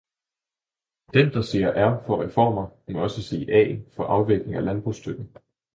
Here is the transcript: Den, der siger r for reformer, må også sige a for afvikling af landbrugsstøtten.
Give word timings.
Den, 1.13 1.31
der 1.33 1.41
siger 1.41 1.73
r 1.75 2.03
for 2.05 2.23
reformer, 2.23 2.67
må 2.89 3.03
også 3.03 3.23
sige 3.23 3.51
a 3.53 3.75
for 3.95 4.03
afvikling 4.03 4.55
af 4.55 4.65
landbrugsstøtten. 4.65 5.37